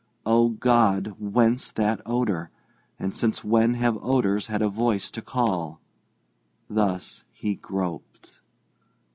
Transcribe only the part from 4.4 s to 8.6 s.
had a voice to call? Thus he groped.